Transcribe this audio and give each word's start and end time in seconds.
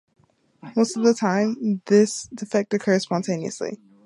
Most 0.75 0.97
of 0.97 1.03
the 1.03 1.13
time, 1.13 1.83
this 1.85 2.23
defect 2.33 2.73
occurs 2.73 3.03
spontaneously. 3.03 3.77